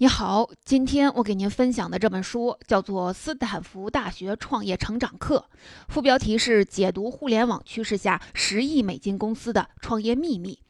[0.00, 5.44] 你好，今天我给您分享的这本书叫做《斯坦福大学创业成长课》，
[5.88, 10.60] 副标题是“解读互联网趋势下十亿美金公司的创业秘密”。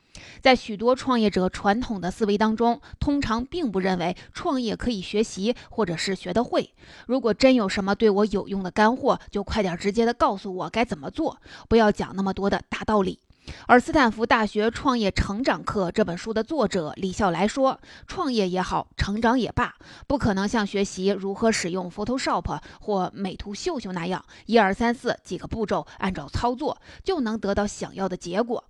[0.41, 6.73] 在许多创业者传统的思维当中，通常并不认为创业可以学习或者是学得会。
[7.07, 11.37] 如果真有什么对我有用的干货，就快点直接的告诉我该怎么做，
[11.69, 13.19] 不要讲那么多的大道理。
[13.67, 19.75] 而斯坦福大学创业成长课这本书的作者李笑来说：“创业也好，成长也罢，
[20.07, 28.65] 不可能像学习如何使用 Photoshop 或美图秀秀那样，一二三四几个步骤按照操作就能得到想要的结果。”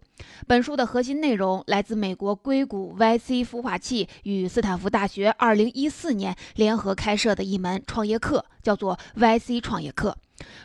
[0.48, 10.16] 本书的核心内容来自美国硅谷 YC 孵化器与斯坦福大学2014年联合开设的一门创业课，叫做 YC 创业课。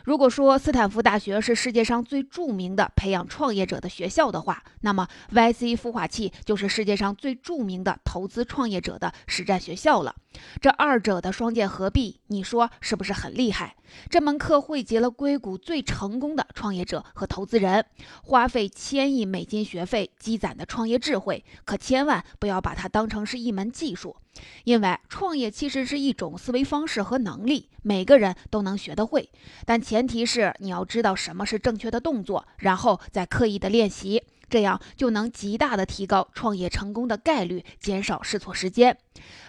[0.04, 10.14] 如果说斯坦福大学是世界上最著名的培养创业者的学校的话，那么 YC 孵化器就是世界上最著名的投资创业者的实战学校了。
[10.60, 13.76] 这二者的双剑合璧，你说是不是很厉害？
[14.10, 17.86] 这门课汇集了硅谷最成功的创业者和投资人，
[18.22, 24.16] 花费千亿美金学费积攒的创业智慧，可千万不要把它当成是一门技术。
[24.64, 29.30] 因为创业其实是一种思维方式和能力，每个人都能学得会，
[29.64, 38.96] 但前提是你要知道什么是正确的动作，然后再刻意的练习，这样就能极大的提高创业成功的概率，减少试错时间。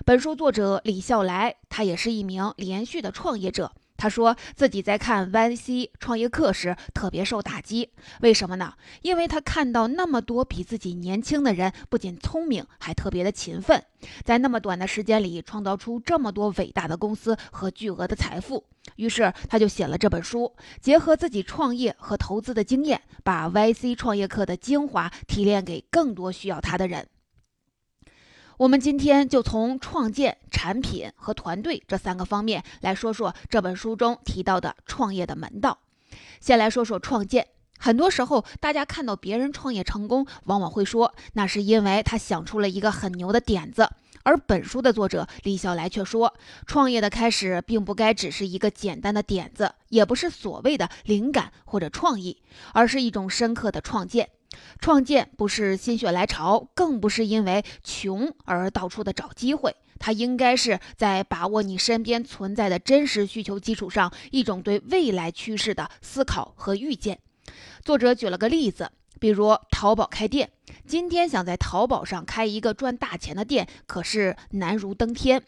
[0.06, 3.72] 本书作者李笑来，他也是一名连续的创业者。
[3.98, 7.90] 他说自己在看 YC 创业课时特别受打击，
[8.22, 8.74] 为什么呢？
[9.02, 13.84] 因为他看到那么多比自己年轻的人，不仅聪明，还特别的勤奋，
[14.24, 18.64] 在那么短的时间里创造出这么多伟大的公司和巨额的财富。
[18.98, 27.08] 于是他就写了这本书，结合自己创业和投资的经验，把 YC 创业课的精华提炼给更多需要他的人。
[28.58, 35.80] 我们今天就从创建、产品和团队这三个方面来说说这本书中提到的创业的门道。
[36.40, 37.48] 先来说说创建。
[37.78, 43.90] 很多时候，大家看到别人创业成功，往往会说那是因为他想出了一个很牛的点子。
[44.24, 46.34] 而本书的作者李笑来却说，
[46.66, 52.42] 创业的开始并不该只是一个简单的点子，也不是所谓的灵感或者创意，
[52.72, 54.30] 而是一种深刻的创建。
[54.80, 67.20] 创建不是心血来潮，更不是因为穷而到处的找机会，它应该是在把握你身边存在的真实需求基础上，一种对未来趋势的思考和预见。
[67.84, 68.92] 作者举了个例子。
[69.20, 70.52] 比如淘宝开店，
[70.86, 75.42] 今天想在淘宝上开一个赚大钱的店，可是难如登天。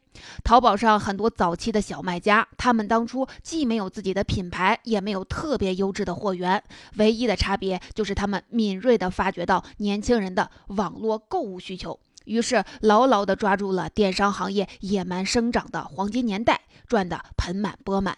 [0.43, 6.63] 淘宝上很多早期的小卖家，他们当初既没有自己的品牌，也没有特别优质的货源，
[6.95, 18.17] 唯一的差别就是他们敏锐地发掘到年轻人的网络购物需求，于是牢牢地抓住了电商行业野蛮生长的黄金年代，赚得盆满钵满。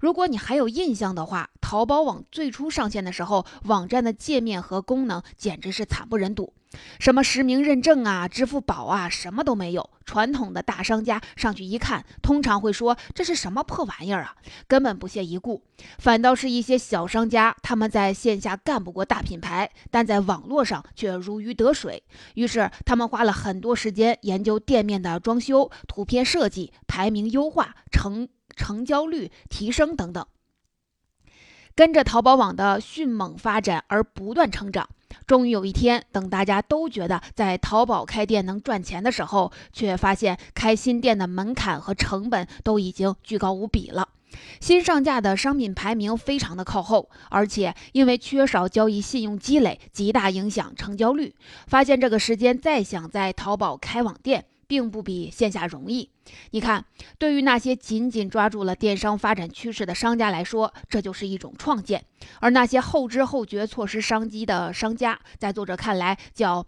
[0.00, 6.52] 如果你还有印象的话，淘宝网最初上线的时候，网站的界面和功能简直是惨不忍睹，
[6.98, 9.90] 什么实名认证啊、支付宝啊，什么都没有。
[10.04, 14.36] 传统的大商家上去一看，通常会说这是什么破玩意儿啊，
[14.68, 15.64] 根本不屑一顾。
[15.98, 22.02] 反倒是一些小商家，他们在线下干不过大品牌，但在网络上却如鱼得水。
[22.34, 28.28] 于是他们花了很多时间研究店面的装修、图片设计、排名优化、成。
[28.56, 30.24] 成交率提升等等，
[31.74, 34.88] 跟着淘宝网的迅猛发展而不断成长。
[35.26, 44.08] 终于有一天，等大家都觉得在淘宝开店能赚钱的时候，却发现开新店的门槛和成本都已经巨高无比了。
[44.60, 51.36] 新上架的商品排名非常的靠后，而且因为缺少交易信用积累，极大影响成交率。
[51.68, 54.46] 发现这个时间再想在淘宝开网店。
[54.66, 56.10] 并不比线下容易。
[56.50, 56.84] 你看，
[57.18, 62.00] 对于那些紧紧抓住了电商发展趋势的商家来说，这就是一种创建；
[62.40, 66.66] 而那些后知后觉错失商机的商家，在作者看来叫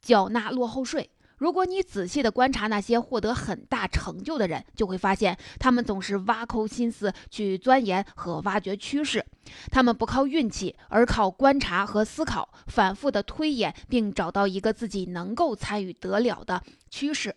[0.00, 1.10] 缴纳落后税。
[1.38, 9.24] 如果你仔细的观察那些获得很大成就的人，就会发现他们总是挖空心思去钻研和挖掘趋势。
[9.70, 17.36] 他们不靠运气，而靠观察和思考，反复的推演，并找到一个自己能够参与得了的趋势。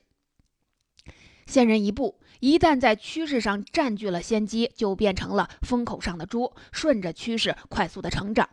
[1.45, 8.47] 先人一步，一旦在趋势上占据了先机，就变成了风口上的猪，顺着趋势快速的成长。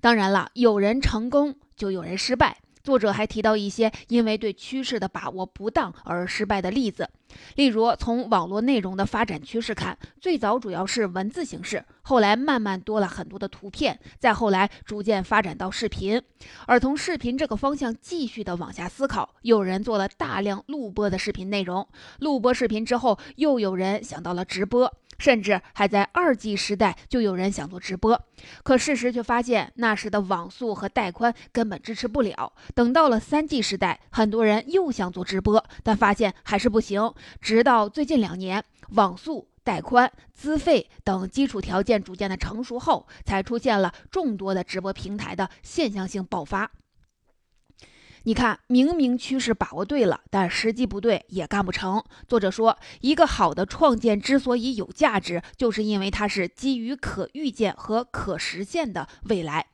[0.00, 2.58] 当然了，有人成功，就有人失败。
[2.86, 7.10] 作者还提到一些因为对趋势的把握不当而失败的例子，
[7.56, 16.22] 例如从网络内容的发展趋势看，最早主要是文字形式，后来慢慢多了很多的图片，再后来逐渐发展到视频，
[16.66, 21.88] 而从视频这个方向继续的往下思考，有人做了大量录播的视频内容，
[22.20, 24.94] 录播视频之后，又有人想到了直播。
[25.18, 28.20] 甚至还在二 G 时代就有人想做直播，
[28.62, 32.52] 可事实却发现那时的网速和带宽根本支持不了。
[32.74, 37.12] 等到了三 G 时代，很多人又想做直播，但发现还是不行。
[37.40, 46.70] 直到最近两年，网速、带宽、资费等基础条件逐渐的成熟后，才出现了众多的直播平台的现象性爆发。
[48.26, 52.02] 你看，明明趋势把握对了，但时机不对也干不成。
[52.26, 59.66] 作者说，一个好的创建之所以有价值，就是因为它是基于可预见和可实现的未来。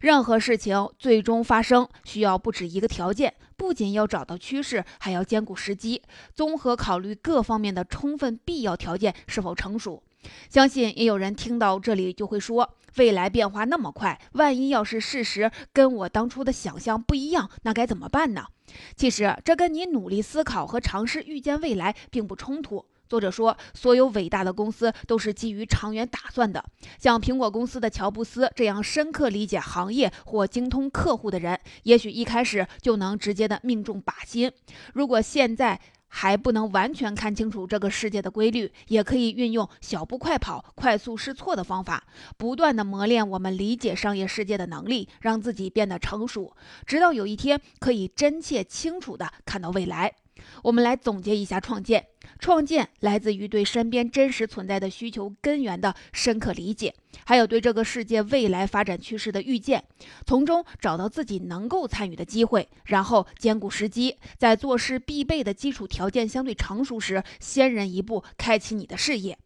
[0.00, 6.02] 任何事情最终发生，需要不止一个条件，不仅要找到趋势，还要兼顾时机，
[6.34, 10.02] 综合考虑各方面的充分必要条件是否成熟。
[10.48, 18.46] 相信也有人听到这里就会说，未来变化那么快，万一要是事实跟我当初的想象不一样，那该怎么办呢？
[18.96, 22.86] 其实这跟你努力思考和尝试预见未来并不冲突。
[23.08, 26.64] 作者说，所有伟大的公司都是基于长远打算的。
[26.96, 34.52] 像苹果公司的乔布斯这样深刻理解行业或精通客户的人，也许一开始就能直接的命中靶心。
[34.94, 42.04] 如果现在，还不能完全看清楚这个世界的规律，也可以运用小步快跑、快速试错的方法，
[42.36, 46.54] 不断的磨练我们理解商业世界的能力，让自己变得成熟，
[46.84, 50.12] 直到有一天可以真切清楚的看到未来。
[50.62, 52.06] 我们来总结一下创建。
[52.38, 56.94] 创建来自于对身边真实存在的需求根源的深刻理解，
[57.24, 59.84] 还有对这个世界未来发展趋势的预见，
[60.26, 69.38] 从中找到自己能够参与的机会，然后兼顾时机，在做事必备的基础条件相对成熟时，先人一步开启你的事业。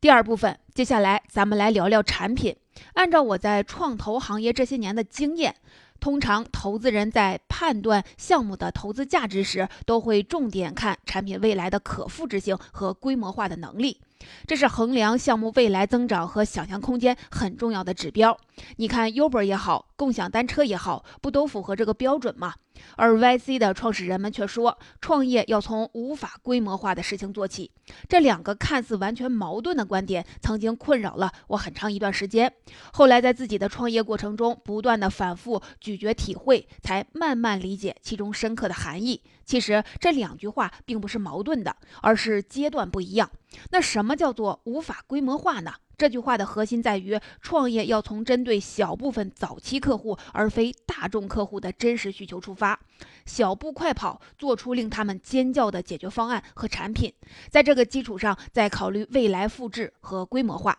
[0.00, 2.56] 第二部分，接下来咱们来聊聊产品。
[2.94, 5.56] 按照我在创投行业这些年的经验。
[6.00, 14.00] 通常，投资人在判断项目的投资价值时，都会重点看产品未来的可复制性和规模化的能力。
[14.46, 18.36] 这是衡量项目未来增长和想象空间很重要的指标。
[18.76, 22.54] 你看，Uber 也好，共享单车也好，不都符合这个标准吗？
[22.96, 27.70] 而 YC 的创始人们却说，创业要从无法规模化的事情做起。
[28.08, 32.52] 这两个看似完全矛盾的观点，曾经困扰了我很长一段时间。
[32.92, 39.22] 后来在自己的创业过程中，不断的反复咀嚼体会，才慢慢理解其中深刻的含义。
[39.44, 43.30] 其实这两句话并不是矛盾的，而是阶段不一样。
[43.70, 45.72] 那什么叫做无法规模化呢？
[45.96, 52.80] 这句话的核心在于，创业要从针对小部分早期客户而非大众客户的真实需求出发，
[53.26, 57.12] 小步快跑，做出令他们尖叫的解决方案和产品，
[57.50, 60.78] 在这个基础上再考虑未来复制和规模化。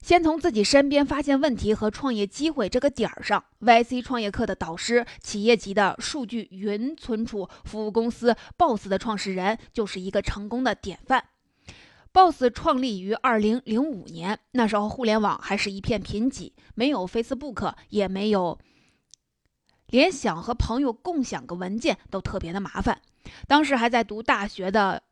[0.00, 11.24] 先从自己身边发现问题和创业机会这个点儿上，YC 创业课的导师、企业级的数据云存储服务公司 BOSS 的创始人就是一个成功的典范。
[12.12, 18.58] BOSS 创立于2005年，那时候互联网还是一片贫瘠，没有 Facebook，也没有，
[19.88, 23.02] 连想和朋友共享个文件都特别的麻烦。
[23.46, 25.02] 当时还在读大学的。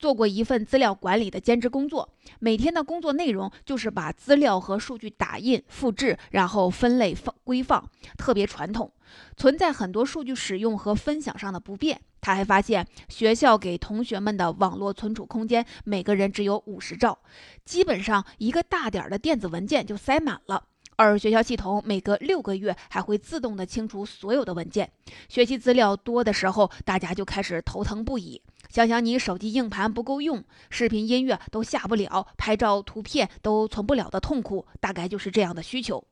[0.00, 2.08] 做过一份资料管理的兼职工作，
[2.38, 7.86] 每天的工作内容就是把资料和数据打印、复制，然后分类放归放，
[8.16, 8.90] 特别传统，
[9.36, 12.00] 存在很多数据使用和分享上的不便。
[12.22, 17.18] 他还发现，学校给同学们的网络存储空间，每个人只有五十兆，
[17.66, 20.64] 基本上一个大点儿的电子文件就塞满了。
[20.96, 24.90] 而学校系统每隔六个月还会自动的清除所有的文件，
[25.28, 28.40] 学习资料多的时候，大家就开始头疼不已。
[28.70, 36.06] 想想你手机硬盘不够用，视频、音乐都下不了，拍照、图片都存不了的痛苦，大概就是这样的需求。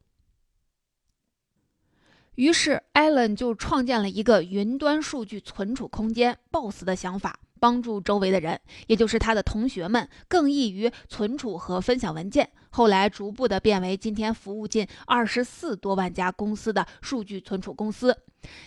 [2.35, 7.41] 于是，，Allen 就创建了一个云端数据存储空间，BOSS 的想法。
[7.59, 12.49] 帮助周围的人，也就是他的同学们，更易于存储和分享文件。
[12.71, 18.17] 后来逐步的变为今天服务近二十四多万家公司的数据存储公司。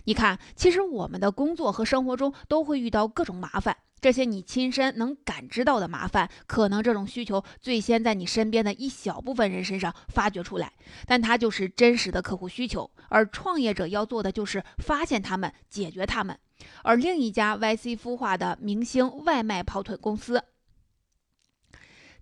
[0.03, 10.73] 你看，其实我们的工作和生活中都会遇到各种麻烦，这些你亲身能感知到的麻烦，可能这种需求最先在你身边的一小部分人身上发掘出来，
[11.05, 12.89] 但它就是真实的客户需求。
[13.07, 16.37] 而创业者要做的就是发现他们，解决他们。
[16.83, 20.43] 而另一家 YC 孵化的明星外卖跑腿公司，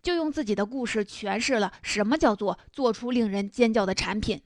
[0.02, 4.42] 就用自己的故事诠释了什么叫做做出令人尖叫的产品。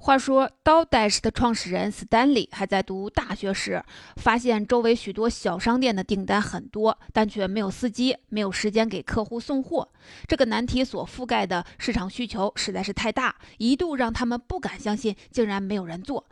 [0.00, 3.82] 话说，DoorDash 的创始人 Stanley 还在读大学时，
[4.14, 9.90] 发现周围许多小商店的订单很多，但却没有司机，没有时间给客户送货。
[10.28, 16.28] 这个难题所覆盖的市场需求实在是太大，一度让他们不敢相信，竟然没有人做，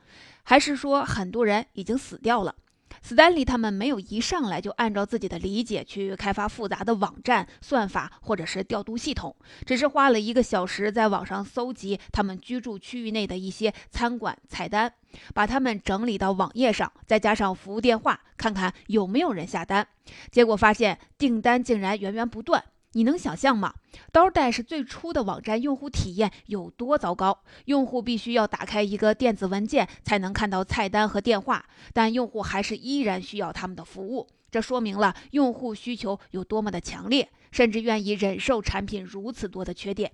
[0.49, 2.55] 还是说很多人已经死掉了？
[3.03, 9.35] 斯丹利他们没有一上来就按照自己的理解去开发复杂的网站算法或者是调度系统，
[9.65, 14.93] 只是花了一个小时在网上搜集他们居住区域内的一些餐馆菜单，
[15.35, 19.87] 把它们整理到网页上，再加上服务电话，看看有没有人下单。
[20.31, 22.63] 结果发现订单竟然源源不断。
[22.97, 23.75] 你能想象吗？
[24.11, 27.43] 刀带是最初的网站用户体验有多糟糕？
[27.67, 34.27] 用户必须要打开一个电子文件才能看到菜单和电话，但用户还是依然需要他们的服务。
[34.51, 40.13] 这说明了用户需求有多么的强烈，甚至愿意忍受产品如此多的缺点。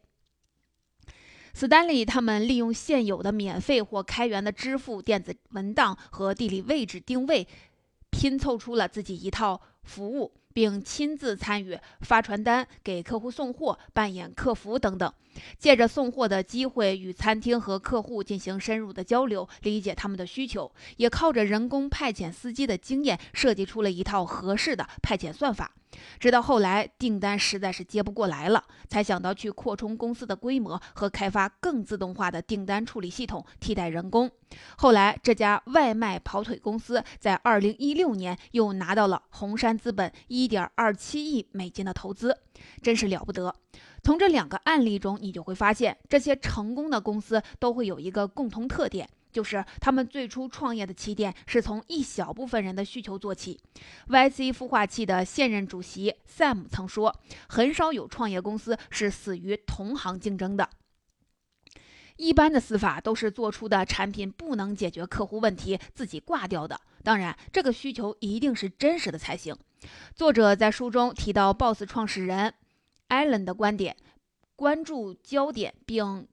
[1.55, 7.47] 斯丹利他们利用现有的免费或开源的支付、电子文档和地理位置定位，
[8.11, 10.33] 拼凑出了自己一套服务。
[10.53, 15.13] 并亲自参与发传单、给客户送货、扮演客服等等，
[15.59, 25.73] 借着送货的机会与餐厅和客户进行深入的交流，理解他们的需求，也靠着人工派遣司机的经验，设计出了一套合适的派遣算法。
[26.19, 34.31] 直到后来订单实在是接不过来了，才想到去扩充公司的规模和开发更自动化的订单处理系统，替代人工。
[34.77, 42.37] 后来这家外卖跑腿公司在二零一六年又拿到了红杉资本一点二七亿美金的投资，
[42.83, 43.55] 真是了不得。
[44.03, 49.09] 从这两个案例中，你就会发现，这些成功的公司都会有一个共同特点。
[49.33, 53.59] 就是他们最初创业的起点是从一小部分人的需求做起。
[54.09, 60.69] YC 孵化器的现任主席 Sam 曾说：“很少有创业公司是死于同行竞争的。
[62.17, 66.79] 一般的死法都是做出的产品不能解决客户问题，自己挂掉的。
[67.03, 69.57] 当然，这个需求一定是真实的才行。”
[70.15, 72.55] 作者在书中提到，Boss 创始人
[73.09, 73.97] Allen 的观点：
[74.55, 76.29] 关注焦点并。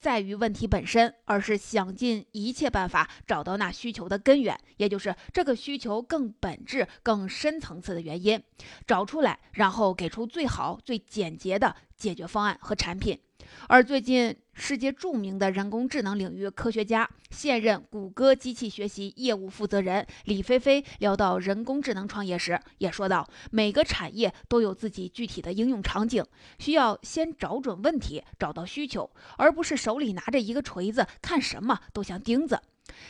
[0.00, 8.42] 在于问题本身，而是想尽一切办法找到那需求的根源，也就是这个需求更本质、更深层次的原因，
[8.86, 13.20] 找出来，然后给出最好、最简洁的解决方案和产品。
[13.68, 26.24] 而最近，世界著名的人工智能领域科学家、现任谷歌机器学习业务负责人李飞飞聊到人工智能创业时，也说到，每个产业都有自己具体的应用场景，
[26.58, 32.60] 需要先找准问题，找到需求，而不是手里拿着一个锤子，看什么都像钉子。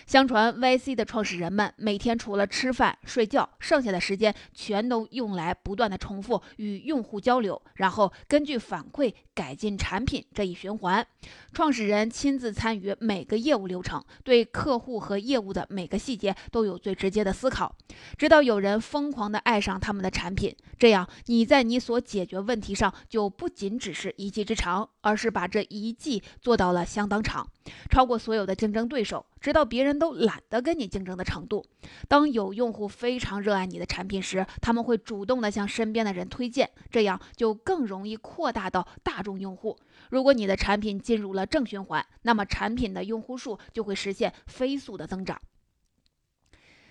[0.07, 11.07] 相传，YC 的创始人们每天除了吃饭睡觉，剩下的时间全都用来不断的重复与用户交流，然后根据反馈改进产品这一循环。
[11.53, 17.77] 创始人亲自参与每个业务流程，对客户和业务的每个细节都有最直接的思考，
[18.17, 20.55] 直到有人疯狂的爱上他们的产品。
[20.79, 27.47] 这样，你在你所解决问题上就不仅只是一技之长，而是把这一技做到了相当长，
[27.89, 29.25] 超过所有的竞争对手。
[29.41, 31.65] 直到别人都懒得跟你竞争的程度。
[32.09, 39.77] 当有用户非常热爱你的产品时，他们会主动的向身边的人推荐，这样就更容易扩大到大众用户。
[40.11, 45.41] 如果你的产品进入了正循环，那么产品的用户数就会实现飞速的增长。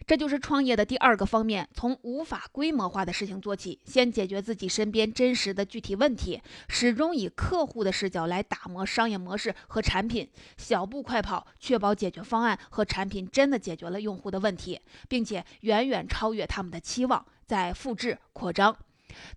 [0.09, 18.75] 这就是创业的第二个方面，从无法规模化的事情做起，先解决自己身边真实的具体问题，始终以客户的视角来打磨商业模式和产品，小步快跑，确保解决方案和产品真的解决了用户的问题，并且远远超越他们的期望，再复制扩张。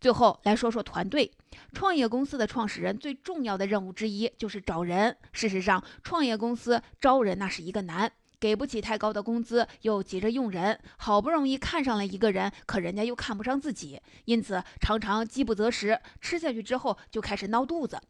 [0.00, 1.30] 最后来说说团队，
[1.74, 5.14] 创业公司的创始人最重要的任务之一就是找人。
[5.34, 8.10] 事实上，创业公司招人那是一个难。
[8.42, 18.00] 给不起太高的工资，又急着用人，好不容易看上了一个人，可人家又看不上自己，因此常常饥不择食，吃下去之后就开始闹肚子。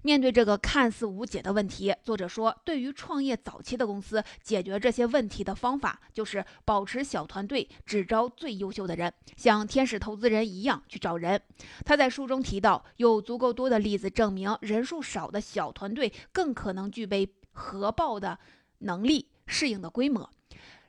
[0.00, 11.38] 面对这个看似无解的问题，作者说，对于创业早期的公司，解决这些问题的方法就是保持小团队，只招最优秀的人，像天使投资人一样去找人。
[11.84, 18.38] 他在书中提到，有足够多的例子证明，人数少的小团队更可能具备合报的
[18.78, 19.28] 能力。
[19.52, 20.28] 适应的规模，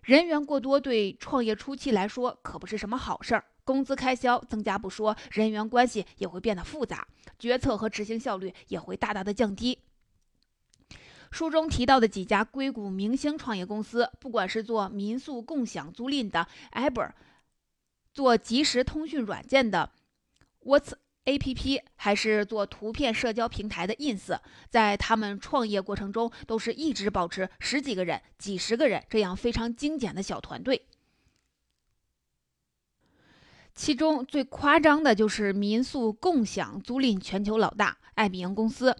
[0.02, 3.46] 人员过多对创业初期来说可不是什么好事儿。
[3.66, 9.78] 工资开销增加不说，人员关系也会变得复杂，决策和执行效率也会大大的降低。
[11.32, 17.12] 书中提到的几家硅谷明星创业公司，不管是做民宿共享租赁的 Uber，
[18.14, 19.92] 做即时通讯软件的
[20.64, 20.94] What's
[21.26, 24.38] APP 还是做图片社交平台的 Ins，
[24.70, 30.86] 在他们创业过程中都是一直保持十几个人、几十个人这样非常精简的小团队。
[33.74, 38.96] 其中最夸张的就是民宿共享租赁全球老大爱彼迎公司，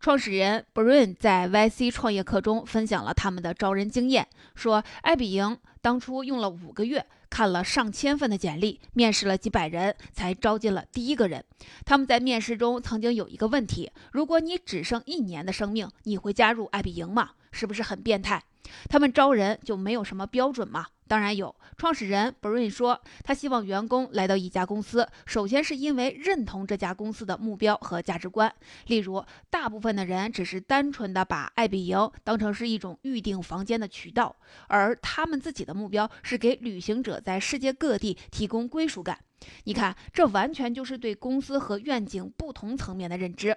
[0.00, 11.44] 创始人 Brian 在 YC 创业课中分享了他们的招人经验，说爱彼迎当初用了五个月，看了上千份的简历，面试了几百人，才招进了第一个人。
[11.84, 17.30] 他们在面试中曾经有一个问题：如果你只剩一年的生命，你会加入爱彼迎吗？
[17.50, 18.42] 是不是很变态？
[18.88, 20.86] 他们招人就没有什么标准吗？
[21.06, 21.54] 当然有。
[21.78, 28.52] 创始人 Brian 说，他希望员工来到一家公司，首先是因为认同这家公司的目标和价值观。
[28.88, 39.18] 例如，大部分的人只是单纯的把爱彼迎当成是一种预订房间的渠道，而他们自己的目标是给旅行者在世界各地提供归属感。
[39.64, 43.56] 你看，这完全就是对公司和愿景不同层面的认知。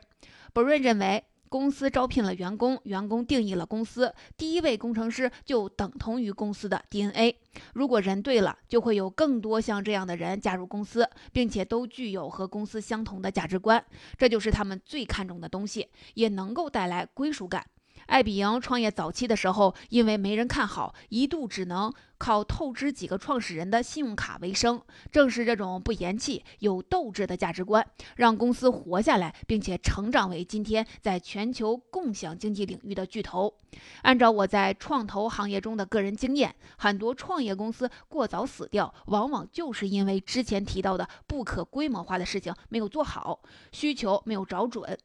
[0.53, 1.25] Brian 认为。
[1.51, 4.15] 公司招聘了员工，员工定义了公司。
[4.37, 7.35] 第一位工程师就等同于公司的 DNA。
[7.73, 13.83] 如果人对了，就会有更多像这样的人加入公司，并且都具有和公司相同的价值观。
[14.17, 17.65] 这就是他们最看重的东西，也能够带来归属感。
[18.11, 24.81] 爱彼迎创业早期的时候，因为没人看好，一度只能靠透支几个创始人的信用卡为生。
[25.09, 27.87] 正是这种不言弃、有斗志的价值观，
[28.17, 33.53] 让公司活下来，并且成长为今天在全球共享经济领域的巨头。
[34.01, 43.39] 按照我在创投行业中的个人经验，很多创业公司过早死掉，往往就是因为之前提到的不可规模化的事情没有做好，
[43.71, 44.99] 需求没有找准。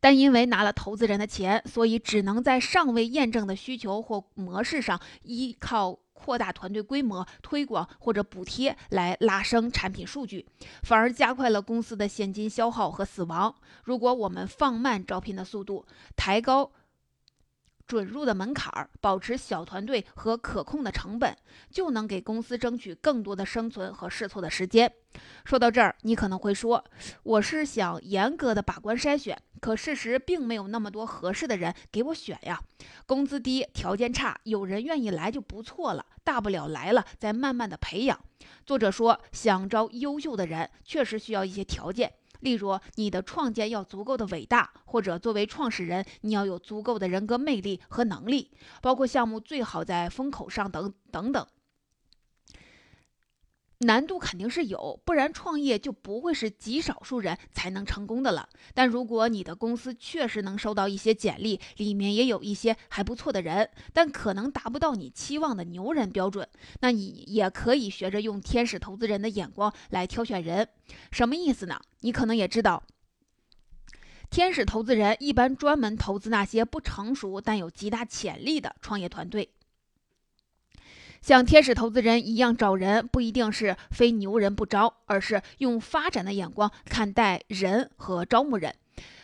[0.00, 10.46] 但因为拿了投资人的钱，所以只能在尚未验证的需求或模式上，依靠扩大团队规模、推广或者补贴来拉升产品数据，
[10.82, 13.54] 反而加快了公司的现金消耗和死亡。
[13.84, 15.86] 如果我们放慢招聘的速度，
[16.16, 16.70] 抬高。
[17.86, 21.36] 准入的门槛儿，保持小团队和可控的成本，
[21.70, 24.90] 就能给公司争取更多的生存和试错的时间。
[25.44, 26.82] 说到这儿，你可能会说，
[27.22, 32.60] 我是想严格的把关筛选，可事实并没有那么多合适的人给我选呀。
[33.06, 38.18] 工资低，条件差，有人愿意来就不错了，大不了来了再慢慢的培养。
[38.64, 42.14] 作者说，想招优秀的人，确实需要一些条件。
[42.40, 51.46] 例如，你的创建要足够的伟大，或者作为创始人，你要有足够的人格魅力和能力，包括项目最好在风口上等等等。
[53.78, 58.48] 难度肯定是有，不然创业就不会是极少数人才能成功的了。
[58.72, 66.48] 但如果你的公司确实能收到一些简历，里面也有一些还不错的人，但可能达不到你期望的牛人标准，
[66.80, 70.68] 那你也可以学着用天使投资人的眼光来挑选人。
[71.10, 71.80] 什么意思呢？
[72.00, 72.84] 你可能也知道，
[74.30, 79.50] 天使投资人一般专门投资那些不成熟但有极大潜力的创业团队。
[81.24, 88.74] 像天使投资人一样找人，不一定是非牛人不招，而是用发展的眼光看待人和招募人。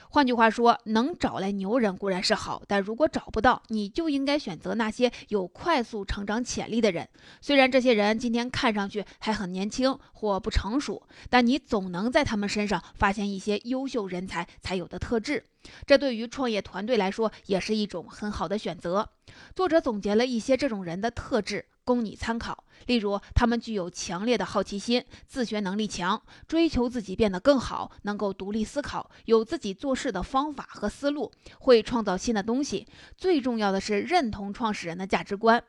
[0.08, 7.06] 换句话说，能找来牛人固然是好，但如果找不到，你就应该选择那些有快速成长潜力的人。
[7.42, 15.44] 虽然这些人今天看上去还很年轻或不成熟，但你总能在他们身上发现一些优秀人才才有的特质。
[15.86, 19.10] 这对于创业团队来说也是一种很好的选择。
[19.54, 21.66] 作者总结了一些这种人的特质。
[21.90, 22.62] 供你参考。
[22.86, 32.86] 例如，他们具有强烈的好奇心，自学能力强，追求自己变得更好，能够独立思考，有自己做事的方法和思路，会创造新的东西。
[33.16, 35.62] 最重要的是认同创始人的价值观。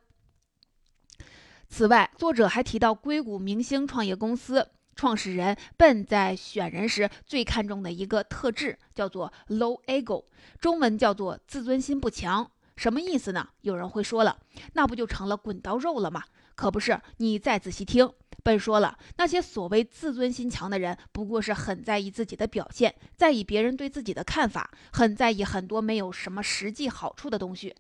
[1.68, 10.24] 此外，作者还提到，硅谷明星创业公司创始人笨在选人时最看重的一个特质，叫做 low ego，
[10.60, 12.52] 中文叫做自尊心不强。
[12.76, 13.50] 什么意思呢？
[13.62, 14.40] 有人会说了，
[14.74, 16.24] 那不就成了滚刀肉了吗？
[16.56, 18.08] 可不是，你再仔细听，
[18.44, 27.74] 笨说了，那些所谓自尊心强的人，不过是很在意自己的表现，在意别人对自己的看法，很在意很多没有什么实际好处的东西。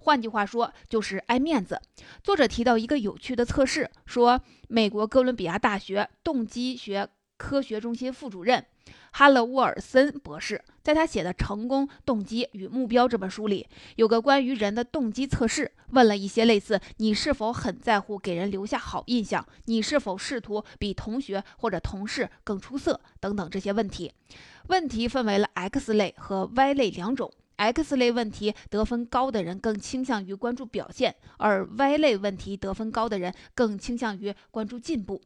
[0.00, 1.80] 换句话说，就是爱面子。
[2.22, 8.64] 作者提到一个有趣的测试，说美国哥伦比亚大学动机学科学中心副主任。
[9.18, 19.44] 哈勒沃尔森博士在他写的《成功动机与目标》这本书里，有个关于人的动机测试，问了一些类似“你是否很在乎给人留下好印象？
[19.64, 24.12] 你是否试图比同学或者同事更出色？”等等这些问题。
[24.68, 27.28] 问题分为了 X 类和 Y 类两种。
[27.56, 35.20] X 类问题得分高的人更倾向于关注表现，而 Y 类问题得分高的人更倾向于关注进步。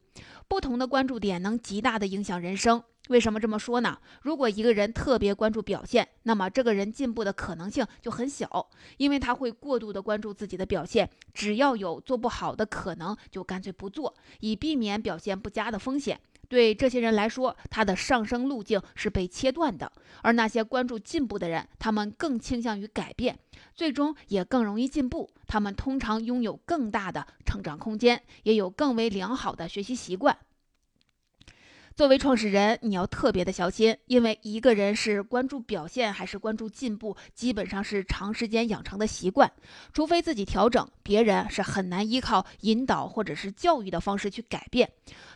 [0.47, 2.81] 不同的关注点能极大的影响人生。
[3.09, 3.99] 为什么这么说呢？
[4.21, 16.19] 如果一个人特别关注表现，那么这个人进步的可能性就很小，因为他会过度的关注自己的表现，只要有做不好的可能，就干脆不做，以避免表现不佳的风险。
[16.47, 23.37] 对这些人来说，他的上升路径是被切断的；而那些关注进步的人，他们更倾向于改变，
[23.73, 25.29] 最终也更容易进步。
[25.47, 30.37] 他们通常拥有更大的成长空间，也有更为良好的学习习惯。
[31.95, 39.51] 作为创始人，你要特别的小心，因为一个人是关注表现还是关注进步，基本上是长时间养成的习惯。
[39.93, 44.89] 除非自己调整，别人是很难依靠引导或者是教育的方式去改变。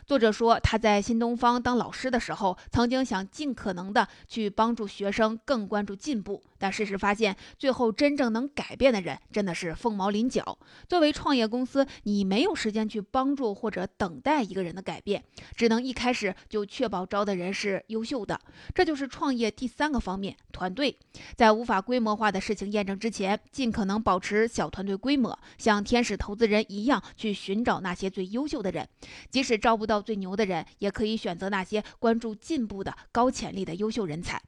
[0.08, 10.58] 作者说，他在新东方当老师的时候，曾经想尽可能的去帮助学生更关注进步，但事实发现，最后真正能改变的人真的是凤毛麟角。
[10.88, 15.22] 作为创业公司，你没有时间去帮助或者等待一个人的改变，
[15.54, 18.40] 只能一开始就确保招的人是优秀的。
[18.74, 20.96] 这就是创业第三个方面——团队。
[21.36, 28.88] 在无法规模化的事情验证之前，尽可能保持小团队规模，像天使投资人一样去寻找那些最优秀的人，
[29.28, 34.40] 即使招不到最牛的人也可以选择那些关注进步的高潜力的优秀人才。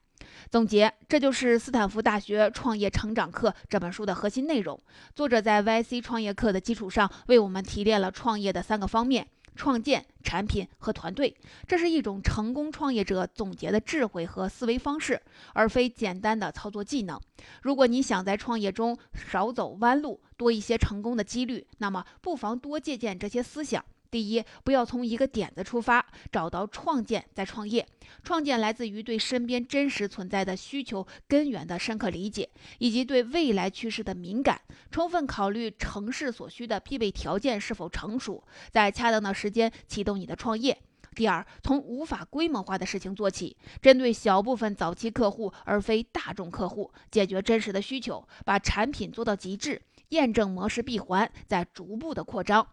[0.49, 4.79] 总结，这就是斯坦福大学创业成长课这本书的核心内容。
[5.15, 11.37] 作者在 YC 创业课的基础上，为我们提炼了创业的三个方面：创建、产品和团队。
[11.67, 15.21] 这是一种成功创业者总结的智慧和思维方式，
[15.53, 17.21] 而非简单的操作技能。
[17.63, 23.85] 如果你想在创业中少走弯路，多一些成功的几率，那么不妨多借鉴这些思想。
[24.11, 27.87] 第一，不要从一个点子出发，找到创建再创业。
[28.25, 38.43] 创建来自于对身边真实存在的需求根源的深刻理解，以及对未来趋势的敏感，充分考虑城市所需的必备条件是否成熟，
[38.73, 40.77] 在恰当的时间启动你的创业。
[41.15, 52.67] 第二，从无法规模化的事情做起，针对小部分早期客户而非大众客户，解决真实的需求，把产品做到极致，验证模式闭环，再逐步的扩张。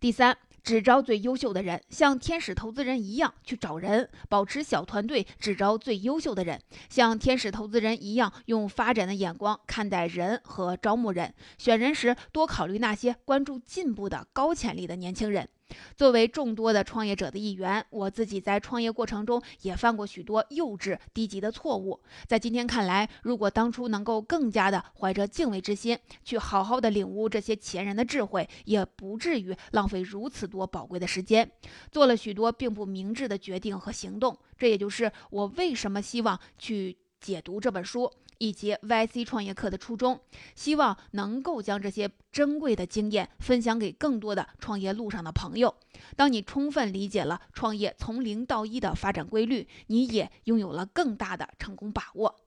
[0.00, 6.58] 第三，只招最优秀的人，像天使投资人一样去找人，保持小团队，只招最优秀的人，
[6.88, 15.46] 像天使投资人一样用发展的眼光看待人和招募人，选人时多考虑那些关注进步的高潜力的年轻人。
[15.96, 22.00] 作为众多的创业者的一员，我自己在创业过程中也犯过许多幼稚低级的错误。
[22.26, 31.50] 在今天看来，如果当初能够更加的怀着敬畏之心，去好好的领悟这些前人的智慧，也不至于浪费如此多宝贵的时间，
[31.90, 34.36] 做了许多并不明智的决定和行动。
[34.56, 38.10] 这也就是我为什么希望去解读这本书。
[38.40, 40.18] 以及 YC 创业课的初衷，
[40.54, 45.74] 希望能够将这些珍贵的经验分享给更多的创业路上的朋友。
[46.16, 52.40] 当你充分理解了创业从零到一的发展规律，你也拥有了更大的成功把握。